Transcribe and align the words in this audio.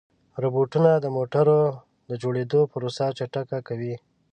روبوټونه 0.43 0.91
د 0.99 1.05
موټرو 1.17 1.61
د 2.09 2.11
جوړېدو 2.21 2.59
پروسه 2.71 3.05
چټکه 3.17 3.59
کوي. 3.67 3.95